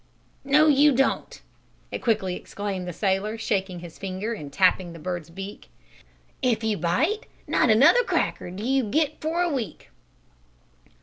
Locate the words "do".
8.49-8.63